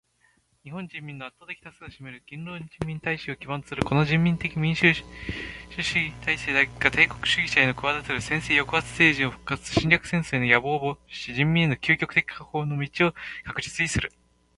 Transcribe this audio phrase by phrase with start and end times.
[0.63, 5.03] 日本人民の圧倒的多数を占める勤労人民大衆を基盤とするこの人民的民主主
[5.77, 13.13] 義体制だけが帝国主義者のくわだてる専制抑圧政治の復活と侵略戦争への野望とを防止し、人民の窮極的解放への道を
[13.45, 14.11] 確実にする。